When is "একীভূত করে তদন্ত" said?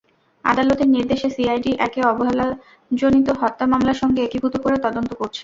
4.23-5.11